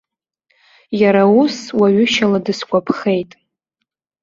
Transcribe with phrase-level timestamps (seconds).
[1.01, 3.31] Иара ус, уаҩышьала дысгәаԥхеит.